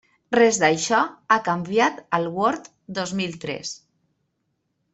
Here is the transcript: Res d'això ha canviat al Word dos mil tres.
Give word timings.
Res 0.35 0.57
d'això 0.61 1.01
ha 1.35 1.37
canviat 1.49 2.01
al 2.19 2.25
Word 2.39 2.73
dos 2.99 3.13
mil 3.21 3.39
tres. 3.47 3.77